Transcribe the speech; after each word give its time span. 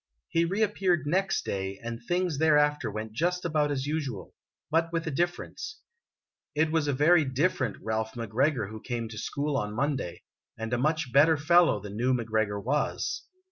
He 0.29 0.45
reappeared 0.45 1.05
next 1.05 1.45
day, 1.45 1.77
and 1.83 2.01
things 2.01 2.39
thereafter 2.39 2.89
went 2.89 3.11
just 3.13 3.45
about 3.45 3.69
as 3.69 3.85
usual 3.85 4.33
but 4.71 4.91
with 4.91 5.05
a 5.05 5.11
difference. 5.11 5.79
It 6.55 6.71
was 6.71 6.87
a 6.87 6.91
very 6.93 7.23
different 7.23 7.77
Ralph 7.83 8.13
McGregor 8.13 8.71
who 8.71 8.81
came 8.81 9.09
to 9.09 9.17
school 9.19 9.55
on 9.55 9.75
Monday 9.75 10.23
and 10.57 10.73
a 10.73 10.77
much 10.79 11.13
better 11.13 11.37
fellow 11.37 11.79
the 11.79 11.91
new 11.91 12.15
McGregor 12.15 12.57
was. 12.63 13.27